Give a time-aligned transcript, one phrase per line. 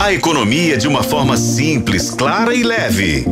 [0.00, 3.26] A economia de uma forma simples, clara e leve.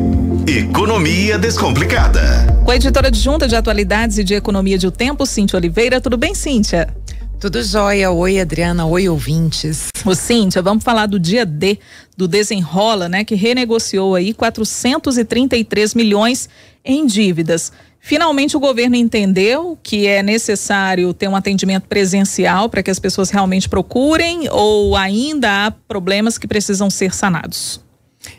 [0.46, 2.20] Economia Descomplicada.
[2.62, 5.98] Com a editora adjunta de atualidades e de economia de O Tempo, Cíntia Oliveira.
[5.98, 6.94] Tudo bem, Cíntia?
[7.40, 8.10] Tudo jóia.
[8.10, 8.84] Oi, Adriana.
[8.84, 9.88] Oi, ouvintes.
[10.04, 11.78] Ô, Cíntia, vamos falar do dia D
[12.14, 13.24] do Desenrola, né?
[13.24, 16.50] Que renegociou aí 433 milhões
[16.84, 17.72] em dívidas.
[18.00, 23.30] Finalmente o governo entendeu que é necessário ter um atendimento presencial para que as pessoas
[23.30, 27.80] realmente procurem ou ainda há problemas que precisam ser sanados?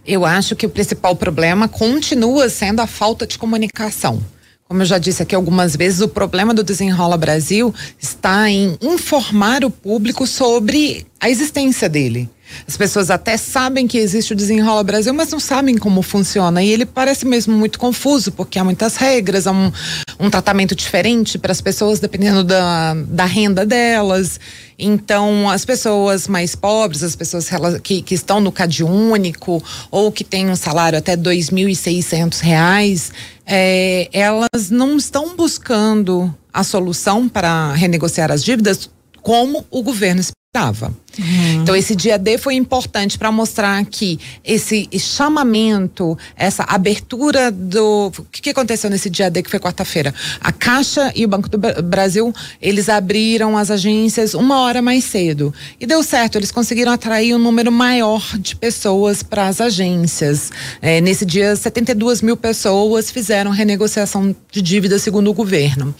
[0.06, 4.24] Eu acho que o principal problema continua sendo a falta de comunicação.
[4.68, 9.66] Como eu já disse aqui algumas vezes, o problema do Desenrola Brasil está em informar
[9.66, 12.30] o público sobre a existência dele.
[12.68, 16.62] As pessoas até sabem que existe o Desenrola Brasil, mas não sabem como funciona.
[16.64, 19.72] E ele parece mesmo muito confuso, porque há muitas regras, há um,
[20.20, 24.40] um tratamento diferente para as pessoas, dependendo da, da renda delas.
[24.78, 27.50] Então, as pessoas mais pobres, as pessoas
[27.84, 33.12] que, que estão no CAD único ou que têm um salário até R$ 2.600,
[33.46, 38.90] é, elas não estão buscando a solução para renegociar as dívidas
[39.22, 40.88] como o governo estava.
[41.20, 41.62] Uhum.
[41.62, 48.24] Então esse dia D foi importante para mostrar que esse chamamento, essa abertura do o
[48.32, 50.12] que, que aconteceu nesse dia D que foi quarta-feira?
[50.42, 55.54] A Caixa e o Banco do Brasil eles abriram as agências uma hora mais cedo
[55.80, 56.38] e deu certo.
[56.40, 60.52] Eles conseguiram atrair um número maior de pessoas para as agências.
[60.82, 65.94] É, nesse dia 72 mil pessoas fizeram renegociação de dívida segundo o governo.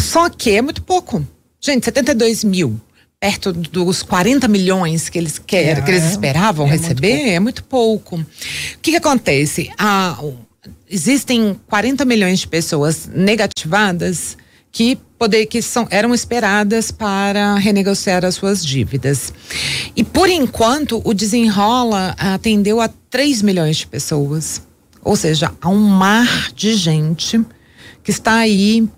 [0.00, 1.24] Só que é muito pouco.
[1.60, 2.80] Gente, 72 mil
[3.20, 7.40] perto dos 40 milhões que eles querem, é, que eles esperavam é receber, muito é
[7.40, 8.16] muito pouco.
[8.16, 8.26] O
[8.80, 9.70] que, que acontece?
[9.76, 10.16] Ah,
[10.88, 14.36] existem 40 milhões de pessoas negativadas
[14.70, 19.32] que poder que são, eram esperadas para renegociar as suas dívidas.
[19.96, 24.62] E por enquanto o desenrola atendeu a 3 milhões de pessoas.
[25.02, 27.40] Ou seja, há um mar de gente
[28.04, 28.88] que está aí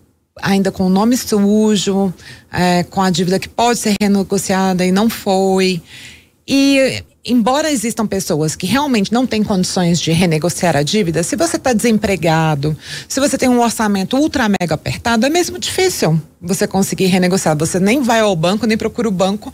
[0.41, 2.12] ainda com o nome sujo,
[2.53, 5.82] é, com a dívida que pode ser renegociada e não foi.
[6.47, 11.56] E embora existam pessoas que realmente não têm condições de renegociar a dívida, se você
[11.56, 12.77] está desempregado,
[13.09, 17.56] se você tem um orçamento ultra mega apertado, é mesmo difícil você conseguir renegociar.
[17.59, 19.53] Você nem vai ao banco, nem procura o banco,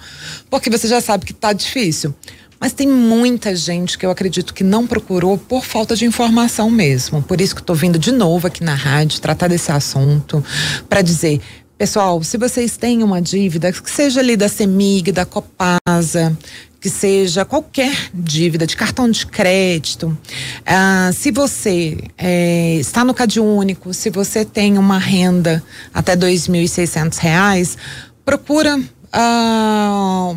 [0.49, 2.15] porque você já sabe que está difícil.
[2.59, 7.23] Mas tem muita gente que eu acredito que não procurou por falta de informação mesmo.
[7.23, 10.43] Por isso que estou vindo de novo aqui na rádio tratar desse assunto
[10.89, 11.41] para dizer,
[11.77, 16.37] pessoal, se vocês têm uma dívida, que seja ali da Semig, da Copasa,
[16.81, 20.17] que seja qualquer dívida de cartão de crédito,
[20.65, 25.63] ah, se você é, está no Cade Único, se você tem uma renda
[25.93, 27.77] até R$ 2.600,
[28.25, 28.81] procura
[29.13, 30.35] ah,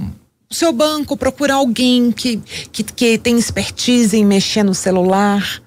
[0.52, 2.38] o seu banco, procura alguém que,
[2.72, 5.62] que, que tem expertise em mexer no celular.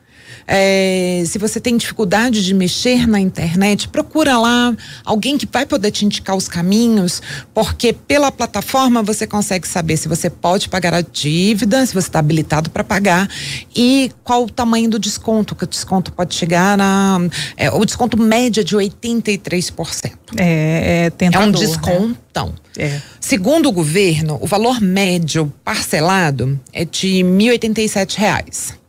[0.55, 5.91] É, se você tem dificuldade de mexer na internet, procura lá alguém que vai poder
[5.91, 7.23] te indicar os caminhos,
[7.55, 12.19] porque pela plataforma você consegue saber se você pode pagar a dívida, se você está
[12.19, 13.31] habilitado para pagar
[13.75, 17.19] e qual o tamanho do desconto, que o desconto pode chegar a.
[17.57, 20.13] É, o desconto média de 83%.
[20.37, 22.55] É, é tentador, É um descontão.
[22.77, 22.85] Né?
[22.85, 23.03] É.
[23.19, 28.82] Segundo o governo, o valor médio parcelado é de R$ 1.087.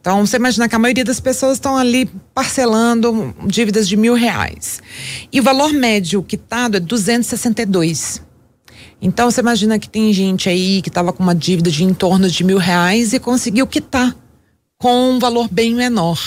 [0.00, 4.80] Então, você imagina que a maioria das pessoas estão ali parcelando dívidas de mil reais.
[5.32, 8.22] E o valor médio quitado é 262.
[9.02, 12.28] Então, você imagina que tem gente aí que estava com uma dívida de em torno
[12.30, 14.16] de mil reais e conseguiu quitar
[14.78, 16.18] com um valor bem menor.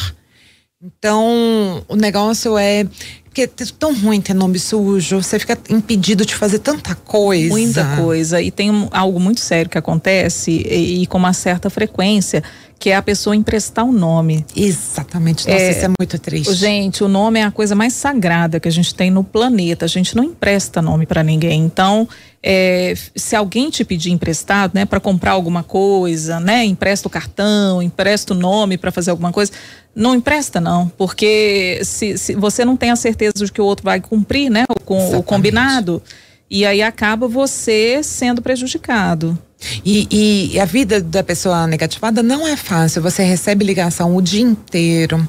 [0.82, 2.86] Então, o negócio é
[3.32, 7.48] porque é tão ruim ter nome sujo, você fica impedido de fazer tanta coisa.
[7.48, 8.42] Muita coisa.
[8.42, 12.44] E tem algo muito sério que acontece e, e com uma certa frequência,
[12.82, 14.44] que é a pessoa emprestar o um nome.
[14.56, 15.48] Exatamente.
[15.48, 16.56] Nossa, é, isso é muito triste.
[16.56, 19.86] Gente, o nome é a coisa mais sagrada que a gente tem no planeta.
[19.86, 21.64] A gente não empresta nome para ninguém.
[21.64, 22.10] Então,
[22.42, 27.84] é, se alguém te pedir emprestado, né, para comprar alguma coisa, né, empresta o cartão,
[27.84, 29.52] empresta o nome para fazer alguma coisa,
[29.94, 33.86] não empresta não, porque se, se, você não tem a certeza de que o outro
[33.86, 36.02] vai cumprir, né, o, o combinado,
[36.50, 39.38] e aí acaba você sendo prejudicado.
[39.86, 43.02] E, e, a vida da pessoa negativada não é fácil.
[43.02, 45.28] Você recebe ligação o dia inteiro.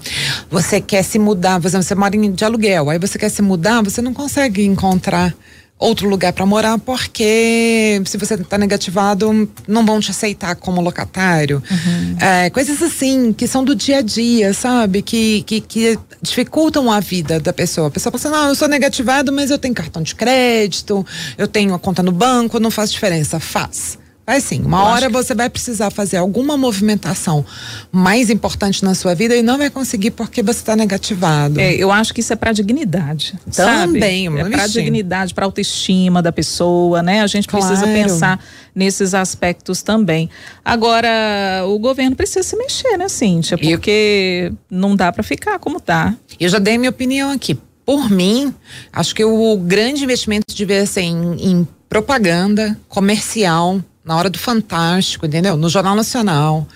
[0.50, 3.82] Você quer se mudar, por exemplo, você mora de aluguel, aí você quer se mudar,
[3.82, 5.34] você não consegue encontrar
[5.78, 11.60] outro lugar para morar, porque se você está negativado, não vão te aceitar como locatário.
[11.68, 12.16] Uhum.
[12.20, 15.02] É, coisas assim, que são do dia a dia, sabe?
[15.02, 17.88] Que, que, que dificultam a vida da pessoa.
[17.88, 21.04] A pessoa fala assim, não, eu sou negativado, mas eu tenho cartão de crédito,
[21.36, 23.40] eu tenho a conta no banco, não faz diferença.
[23.40, 24.62] Faz Vai sim.
[24.62, 27.44] Uma Eu hora acho você vai precisar fazer alguma movimentação
[27.90, 31.58] mais importante na sua vida e não vai conseguir porque você está negativado.
[31.60, 33.34] É, eu acho que isso é para dignidade.
[33.50, 33.94] sabe?
[33.94, 37.20] Também, é uma para dignidade, para autoestima da pessoa, né?
[37.20, 37.92] A gente precisa Claro.
[37.92, 40.30] pensar nesses aspectos também.
[40.64, 41.08] Agora,
[41.66, 43.56] o governo precisa se mexer, né, Cíntia?
[43.60, 46.14] E- Porque não dá para ficar como tá.
[46.38, 47.58] Eu já dei minha opinião aqui.
[47.84, 48.54] Por mim,
[48.92, 55.26] acho que o grande investimento devia ser em, em propaganda comercial, na hora do Fantástico,
[55.26, 55.56] entendeu?
[55.56, 56.66] No Jornal Nacional.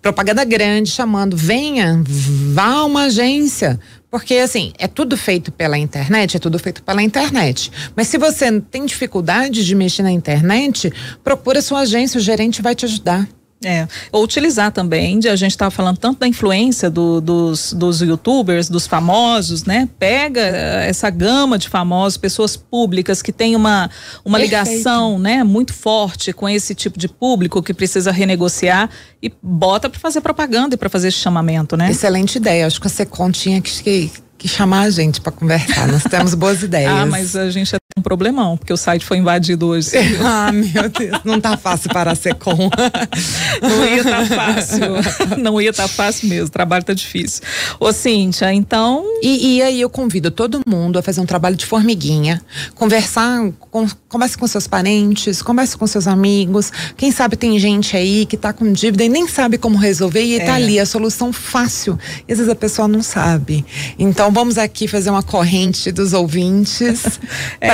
[0.00, 3.78] Propaganda grande chamando, venha, vá a uma agência.
[4.10, 7.70] Porque, assim, é tudo feito pela internet, é tudo feito pela internet.
[7.94, 10.92] Mas se você tem dificuldade de mexer na internet,
[11.22, 13.28] procura sua agência, o gerente vai te ajudar.
[13.64, 18.00] É, ou utilizar também, de, a gente estava falando tanto da influência do- dos, dos
[18.00, 19.88] youtubers, dos famosos, né?
[19.98, 23.88] Pega eh, essa gama de famosos, pessoas públicas que tem uma,
[24.24, 24.64] uma Perfeito.
[24.66, 28.90] ligação né, muito forte com esse tipo de público que precisa renegociar
[29.22, 31.90] e bota para fazer propaganda e para fazer esse chamamento, né?
[31.90, 32.66] Excelente ideia.
[32.66, 35.86] Acho que a Secom tinha que, que, que chamar a gente para conversar.
[35.86, 36.90] Nós temos boas ideias.
[36.92, 39.90] Ah, mas a gente tem um problemão, porque o site foi invadido hoje.
[40.24, 42.70] Ah, meu Deus, não tá fácil para a Secom.
[43.60, 45.38] Não ia estar fácil.
[45.38, 46.46] Não ia estar fácil mesmo.
[46.46, 47.42] O trabalho tá difícil.
[47.78, 49.04] Ô, Cíntia, então.
[49.20, 52.40] E, e aí eu convido todo mundo a fazer um trabalho de formiguinha,
[52.74, 56.70] conversar, com, converse com seus parentes, converse com seus amigos.
[56.96, 60.36] Quem sabe tem gente aí que tá com dívida e nem sabe como resolver e
[60.36, 60.44] É.
[60.44, 61.98] tá ali a solução fácil.
[62.28, 63.64] E às vezes a pessoa não sabe.
[63.98, 67.02] Então vamos aqui fazer uma corrente dos ouvintes
[67.60, 67.68] É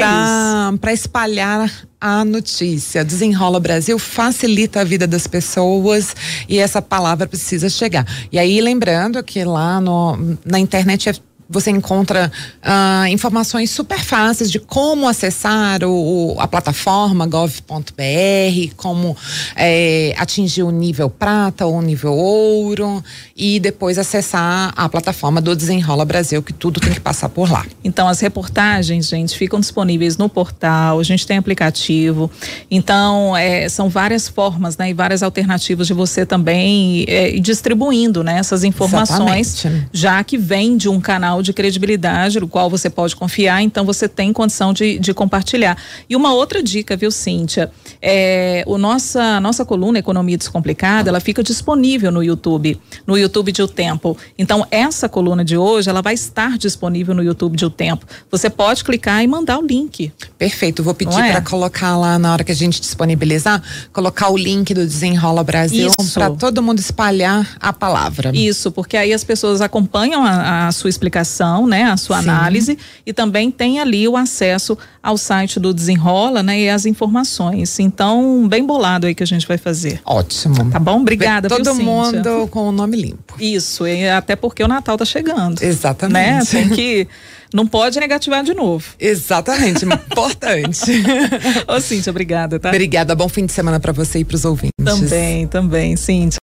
[0.81, 1.71] para espalhar
[2.01, 3.05] a notícia.
[3.05, 6.15] Desenrola Brasil facilita a vida das pessoas
[6.49, 8.07] e essa palavra precisa chegar.
[8.31, 11.15] E aí lembrando que lá no, na internet é
[11.49, 12.31] você encontra
[12.63, 19.17] ah, informações super fáceis de como acessar o, a plataforma gov.br, como
[19.57, 23.03] eh, atingir o nível prata ou o nível ouro
[23.35, 27.65] e depois acessar a plataforma do Desenrola Brasil, que tudo tem que passar por lá.
[27.83, 32.31] Então, as reportagens, gente, ficam disponíveis no portal, a gente tem aplicativo.
[32.71, 34.91] Então, é, são várias formas, né?
[34.91, 38.39] E várias alternativas de você também ir distribuindo, né?
[38.39, 39.89] Essas informações, Exatamente.
[39.93, 44.09] já que vem de um canal de credibilidade, no qual você pode confiar, então você
[44.09, 45.77] tem condição de, de compartilhar.
[46.09, 47.71] E uma outra dica, viu, Cíntia?
[48.01, 53.63] É, o nossa, nossa coluna Economia Descomplicada, ela fica disponível no YouTube, no YouTube de
[53.63, 54.17] O Tempo.
[54.39, 58.07] Então, essa coluna de hoje, ela vai estar disponível no YouTube de O Tempo.
[58.31, 60.13] Você pode clicar e mandar o link.
[60.37, 61.33] Perfeito, vou pedir é?
[61.33, 63.63] para colocar lá na hora que a gente disponibilizar,
[63.93, 68.31] colocar o link do Desenrola Brasil para todo mundo espalhar a palavra.
[68.35, 71.28] Isso, porque aí as pessoas acompanham a, a sua explicação,
[71.67, 72.29] né, a sua Sim.
[72.29, 77.79] análise e também tem ali o acesso ao site do Desenrola, né, e as informações.
[77.79, 80.01] Então, bem bolado aí que a gente vai fazer.
[80.05, 80.71] Ótimo.
[80.71, 81.01] Tá bom?
[81.01, 81.87] Obrigada, Todo viu, Cíntia?
[81.87, 83.35] mundo com o nome limpo.
[83.41, 85.61] Isso, e até porque o Natal tá chegando.
[85.61, 85.69] Né?
[85.69, 86.51] Exatamente.
[86.51, 87.09] Tem que
[87.53, 88.85] não pode negativar de novo.
[88.99, 91.03] Exatamente, importante.
[91.67, 92.69] Ô, Cíntia, obrigada, tá?
[92.69, 94.73] Obrigada, bom fim de semana para você e para os ouvintes.
[94.85, 96.37] Também, também, Cíntia.